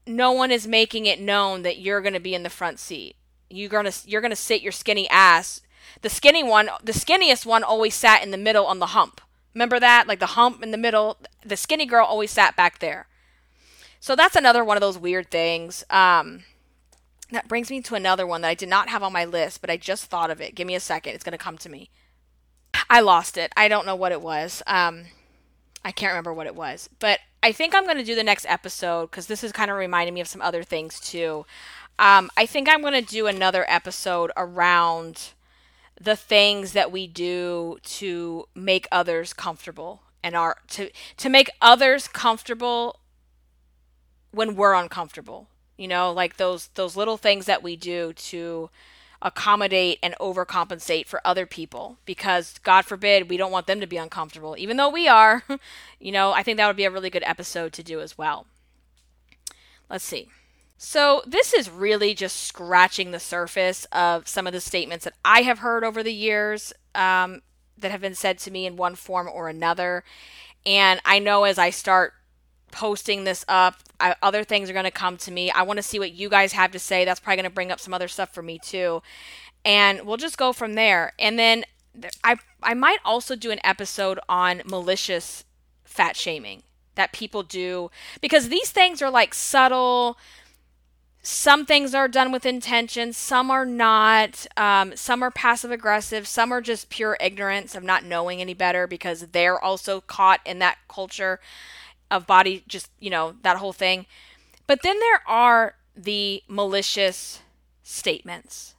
[0.05, 3.15] no one is making it known that you're going to be in the front seat.
[3.49, 5.61] You're going to you're going to sit your skinny ass.
[6.01, 9.21] The skinny one, the skinniest one always sat in the middle on the hump.
[9.53, 10.07] Remember that?
[10.07, 13.07] Like the hump in the middle, the skinny girl always sat back there.
[13.99, 15.83] So that's another one of those weird things.
[15.89, 16.43] Um,
[17.31, 19.69] that brings me to another one that I did not have on my list, but
[19.69, 20.55] I just thought of it.
[20.55, 21.13] Give me a second.
[21.13, 21.89] It's going to come to me.
[22.89, 23.51] I lost it.
[23.55, 24.61] I don't know what it was.
[24.67, 25.05] Um,
[25.85, 28.45] I can't remember what it was, but I think I'm going to do the next
[28.47, 31.45] episode because this is kind of reminding me of some other things too.
[31.99, 35.33] Um, I think I'm going to do another episode around
[35.99, 42.07] the things that we do to make others comfortable and are to to make others
[42.07, 43.01] comfortable
[44.31, 45.49] when we're uncomfortable.
[45.77, 48.69] You know, like those those little things that we do to
[49.23, 53.97] accommodate and overcompensate for other people because god forbid we don't want them to be
[53.97, 55.43] uncomfortable even though we are.
[55.99, 58.45] You know i think that would be a really good episode to do as well.
[59.89, 60.27] Let's see.
[60.77, 65.43] So this is really just scratching the surface of some of the statements that i
[65.43, 67.41] have heard over the years um,
[67.77, 70.03] that have been said to me in one form or another.
[70.65, 72.13] And i know as i start
[72.73, 73.75] posting this up.
[73.99, 75.51] I, other things are going to come to me.
[75.51, 77.05] I want to see what you guys have to say.
[77.05, 79.01] That's probably going to bring up some other stuff for me too.
[79.63, 81.13] And we'll just go from there.
[81.17, 81.63] And then
[82.23, 85.45] I I might also do an episode on malicious
[85.85, 86.63] fat shaming
[86.95, 90.17] that people do because these things are like subtle
[91.21, 96.51] some things are done with intention some are not um, some are passive aggressive some
[96.51, 100.77] are just pure ignorance of not knowing any better because they're also caught in that
[100.87, 101.39] culture
[102.13, 104.05] of body, just, you know, that whole thing.
[104.67, 107.41] But then there are the malicious
[107.81, 108.75] statements.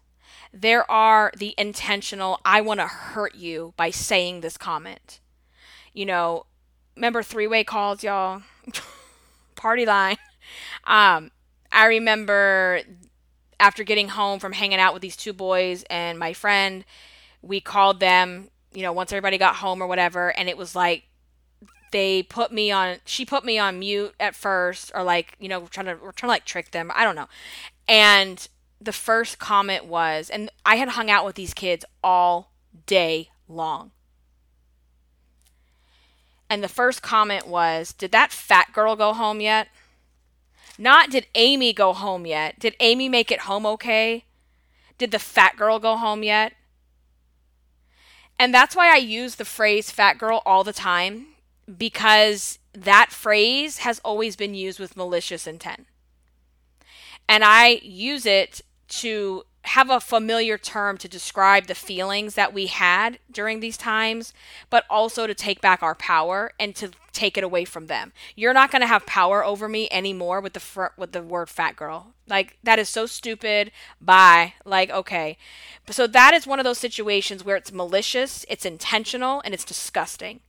[0.52, 5.20] There are the intentional, I want to hurt you by saying this comment.
[5.92, 6.46] You know,
[6.96, 8.42] remember three way calls, y'all?
[9.56, 10.16] Party line.
[10.84, 11.30] Um,
[11.72, 12.80] I remember
[13.58, 16.84] after getting home from hanging out with these two boys and my friend,
[17.42, 21.04] we called them, you know, once everybody got home or whatever, and it was like
[21.94, 25.68] they put me on she put me on mute at first or like you know
[25.68, 26.90] trying to we're trying to like trick them.
[26.92, 27.28] I don't know.
[27.86, 28.48] And
[28.80, 32.50] the first comment was and i had hung out with these kids all
[32.86, 33.92] day long.
[36.50, 39.68] And the first comment was did that fat girl go home yet?
[40.76, 42.58] Not did amy go home yet?
[42.58, 44.24] Did amy make it home okay?
[44.98, 46.54] Did the fat girl go home yet?
[48.36, 51.28] And that's why i use the phrase fat girl all the time
[51.78, 55.86] because that phrase has always been used with malicious intent.
[57.28, 62.66] And I use it to have a familiar term to describe the feelings that we
[62.66, 64.34] had during these times,
[64.68, 68.12] but also to take back our power and to take it away from them.
[68.36, 71.48] You're not going to have power over me anymore with the fr- with the word
[71.48, 72.08] fat girl.
[72.28, 73.72] Like that is so stupid.
[74.00, 74.54] Bye.
[74.66, 75.38] Like okay.
[75.88, 80.40] So that is one of those situations where it's malicious, it's intentional, and it's disgusting.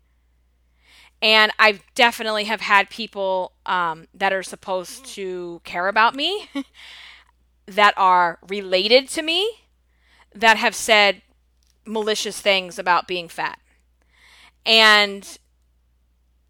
[1.21, 6.49] And I definitely have had people um, that are supposed to care about me
[7.65, 9.49] that are related to me
[10.33, 11.21] that have said
[11.85, 13.59] malicious things about being fat.
[14.65, 15.37] And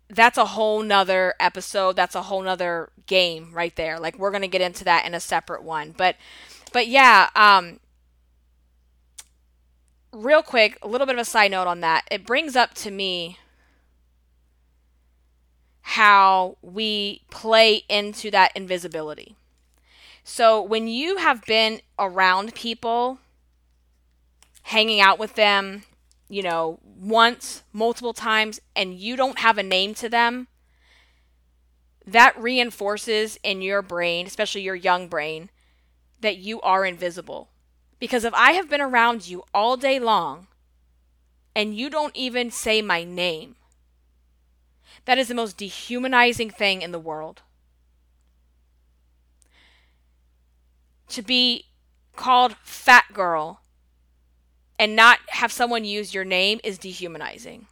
[0.09, 1.95] that's a whole nother episode.
[1.95, 3.99] That's a whole nother game right there.
[3.99, 5.93] Like we're gonna get into that in a separate one.
[5.95, 6.15] But
[6.73, 7.79] but yeah, um
[10.11, 12.05] real quick, a little bit of a side note on that.
[12.09, 13.37] It brings up to me
[15.89, 19.35] how we play into that invisibility.
[20.23, 23.19] So when you have been around people,
[24.63, 25.83] hanging out with them,
[26.27, 30.47] you know, once, multiple times, and you don't have a name to them,
[32.03, 35.49] that reinforces in your brain, especially your young brain,
[36.21, 37.49] that you are invisible.
[37.99, 40.47] Because if I have been around you all day long
[41.55, 43.55] and you don't even say my name,
[45.05, 47.41] that is the most dehumanizing thing in the world.
[51.07, 51.65] to be
[52.15, 53.61] called fat girl
[54.77, 57.67] and not have someone use your name is dehumanizing.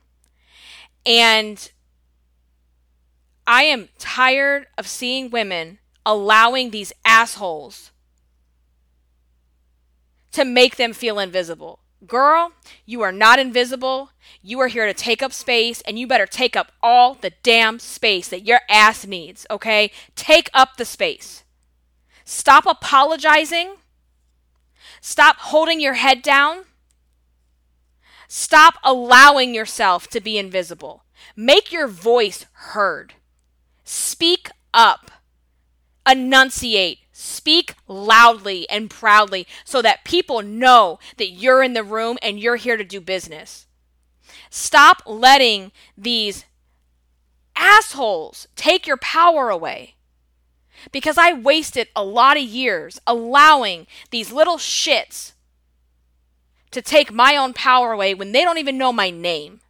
[1.06, 1.72] And
[3.46, 7.92] I am tired of seeing women allowing these assholes
[10.32, 11.80] to make them feel invisible.
[12.06, 12.52] Girl,
[12.86, 14.10] you are not invisible.
[14.42, 17.80] You are here to take up space, and you better take up all the damn
[17.80, 19.92] space that your ass needs, okay?
[20.16, 21.44] Take up the space.
[22.26, 23.76] Stop apologizing.
[25.02, 26.66] Stop holding your head down.
[28.28, 31.04] Stop allowing yourself to be invisible.
[31.36, 33.14] Make your voice heard.
[33.84, 35.12] Speak up.
[36.10, 37.00] Enunciate.
[37.16, 42.56] Speak loudly and proudly so that people know that you're in the room and you're
[42.56, 43.68] here to do business.
[44.50, 46.46] Stop letting these
[47.56, 49.94] assholes take your power away
[50.92, 55.34] because I wasted a lot of years allowing these little shits
[56.72, 59.62] to take my own power away when they don't even know my name.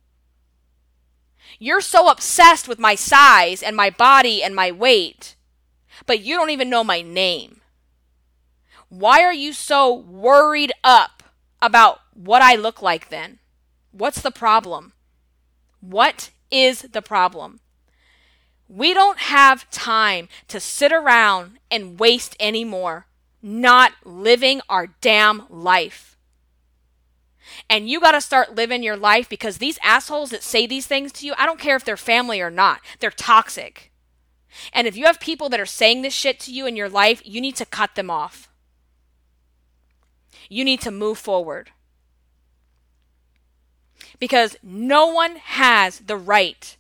[1.60, 5.36] You're so obsessed with my size and my body and my weight,
[6.06, 7.62] but you don't even know my name.
[8.90, 11.24] Why are you so worried up
[11.62, 13.40] about what I look like then?
[13.92, 14.94] What's the problem?
[15.82, 17.60] What is the problem?
[18.68, 23.08] We don't have time to sit around and waste anymore
[23.44, 26.18] not living our damn life.
[27.70, 31.12] And you got to start living your life because these assholes that say these things
[31.14, 33.92] to you, I don't care if they're family or not, they're toxic.
[34.72, 37.22] And if you have people that are saying this shit to you in your life,
[37.26, 38.50] you need to cut them off.
[40.50, 41.72] You need to move forward.
[44.20, 46.78] Because no one has the right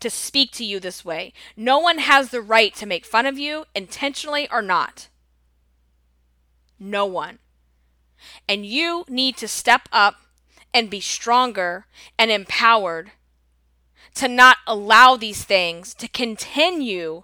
[0.00, 1.32] to speak to you this way.
[1.56, 5.08] No one has the right to make fun of you, intentionally or not.
[6.78, 7.38] No one.
[8.48, 10.16] And you need to step up
[10.74, 11.86] and be stronger
[12.18, 13.12] and empowered
[14.16, 17.22] to not allow these things to continue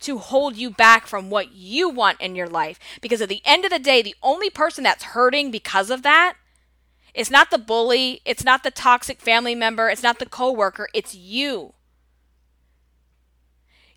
[0.00, 2.78] to hold you back from what you want in your life.
[3.00, 6.34] Because at the end of the day, the only person that's hurting because of that
[7.14, 11.14] is not the bully, it's not the toxic family member, it's not the coworker, it's
[11.14, 11.74] you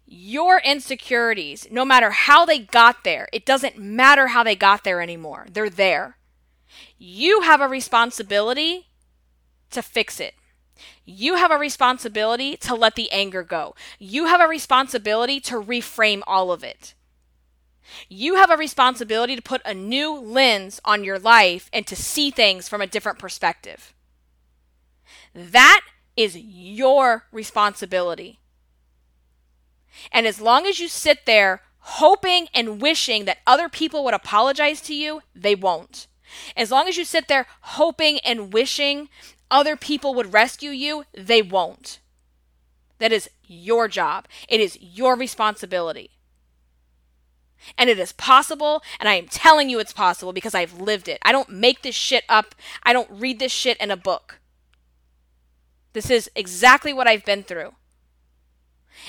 [0.07, 5.01] your insecurities, no matter how they got there, it doesn't matter how they got there
[5.01, 5.47] anymore.
[5.51, 6.17] They're there.
[6.97, 8.87] You have a responsibility
[9.71, 10.33] to fix it.
[11.09, 13.75] You have a responsibility to let the anger go.
[13.97, 16.95] You have a responsibility to reframe all of it.
[18.09, 22.29] You have a responsibility to put a new lens on your life and to see
[22.29, 23.93] things from a different perspective.
[25.33, 25.79] That
[26.17, 28.41] is your responsibility.
[30.11, 34.81] And as long as you sit there hoping and wishing that other people would apologize
[34.81, 36.07] to you, they won't.
[36.57, 39.07] As long as you sit there hoping and wishing
[39.49, 41.99] other people would rescue you, they won't.
[42.99, 44.27] That is your job.
[44.49, 46.11] It is your responsibility.
[47.77, 51.19] And it is possible, and I am telling you it's possible because I've lived it.
[51.23, 52.55] I don't make this shit up.
[52.83, 54.39] I don't read this shit in a book.
[55.93, 57.73] This is exactly what I've been through.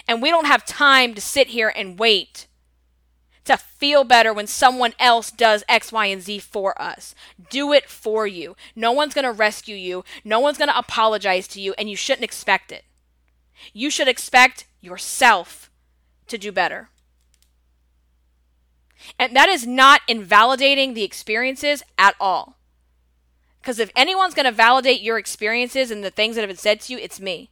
[0.06, 2.46] And we don't have time to sit here and wait
[3.48, 7.14] to feel better when someone else does X, Y, and Z for us.
[7.50, 8.56] Do it for you.
[8.76, 10.04] No one's going to rescue you.
[10.24, 12.84] No one's going to apologize to you, and you shouldn't expect it.
[13.72, 15.70] You should expect yourself
[16.28, 16.88] to do better.
[19.18, 22.58] And that is not invalidating the experiences at all.
[23.60, 26.80] Because if anyone's going to validate your experiences and the things that have been said
[26.82, 27.50] to you, it's me.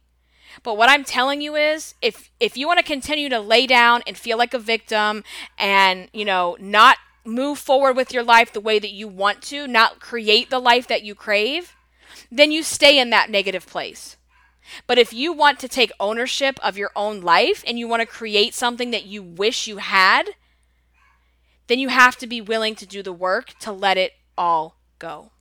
[0.63, 4.01] But what I'm telling you is if if you want to continue to lay down
[4.07, 5.23] and feel like a victim
[5.57, 9.67] and, you know, not move forward with your life the way that you want to,
[9.67, 11.75] not create the life that you crave,
[12.31, 14.17] then you stay in that negative place.
[14.85, 18.05] But if you want to take ownership of your own life and you want to
[18.05, 20.31] create something that you wish you had,
[21.67, 25.31] then you have to be willing to do the work to let it all go.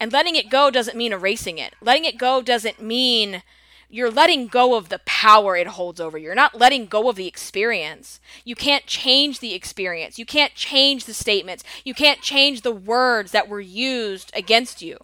[0.00, 1.74] And letting it go doesn't mean erasing it.
[1.80, 3.42] Letting it go doesn't mean
[3.90, 6.26] you're letting go of the power it holds over you.
[6.26, 8.20] You're not letting go of the experience.
[8.44, 10.18] You can't change the experience.
[10.18, 11.64] You can't change the statements.
[11.84, 14.98] You can't change the words that were used against you.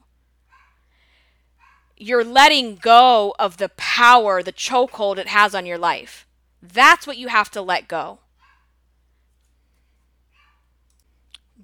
[1.97, 6.27] You're letting go of the power, the chokehold it has on your life.
[6.63, 8.19] That's what you have to let go.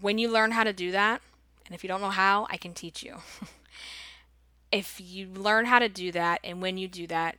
[0.00, 1.20] When you learn how to do that,
[1.70, 3.18] and if you don't know how, I can teach you.
[4.72, 7.36] if you learn how to do that, and when you do that,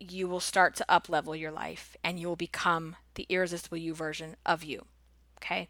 [0.00, 3.94] you will start to up level your life and you will become the irresistible you
[3.94, 4.86] version of you.
[5.36, 5.68] Okay.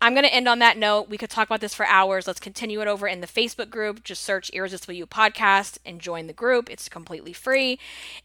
[0.00, 1.08] I'm going to end on that note.
[1.08, 2.26] We could talk about this for hours.
[2.26, 4.04] Let's continue it over in the Facebook group.
[4.04, 6.70] Just search Irresistible You Podcast and join the group.
[6.70, 7.78] It's completely free.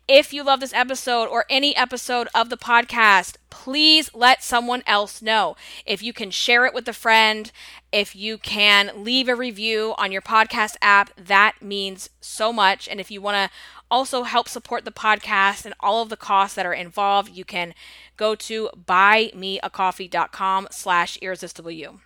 [0.06, 5.22] If you love this episode or any episode of the podcast, please let someone else
[5.22, 5.56] know.
[5.86, 7.50] If you can share it with a friend,
[7.94, 12.90] if you can leave a review on your podcast app, that means so much.
[12.90, 13.58] And if you want to
[13.90, 17.74] also help support the podcast and all of the costs that are involved, you can
[18.22, 22.00] go to buymeacoffee.com slash irresistible you.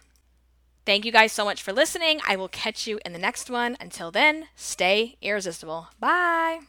[0.86, 2.22] Thank you guys so much for listening.
[2.28, 3.76] I will catch you in the next one.
[3.82, 5.89] Until then, stay irresistible.
[5.99, 6.61] Bye.